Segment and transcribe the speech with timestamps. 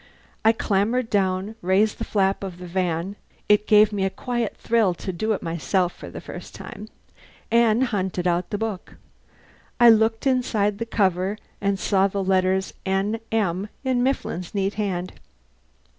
[0.43, 3.17] I clambered down, raised the flap of the van
[3.47, 6.89] (it gave me quite a thrill to do it myself for the first time),
[7.51, 8.95] and hunted out the book.
[9.79, 15.13] I looked inside the cover and saw the letters n m in Mifflin's neat hand.